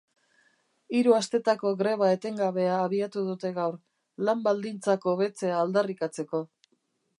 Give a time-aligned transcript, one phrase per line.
[0.99, 3.77] Hiru astetako greba etengabea abiatu dute gaur,
[4.29, 6.45] lan-baldintzak hobetzea aldarrikatzeko.